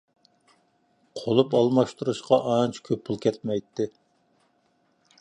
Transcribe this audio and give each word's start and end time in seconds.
قۇلۇپ 1.19 1.53
ئالماشتۇرۇشقا 1.59 2.41
ئانچە 2.55 2.85
كۆپ 2.91 3.07
پۇل 3.11 3.23
كەتمەيتتى. 3.27 3.91